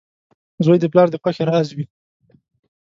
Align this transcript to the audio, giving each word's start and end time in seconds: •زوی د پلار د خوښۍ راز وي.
•زوی 0.65 0.77
د 0.81 0.85
پلار 0.93 1.07
د 1.11 1.15
خوښۍ 1.21 1.43
راز 1.51 1.67
وي. 1.77 1.85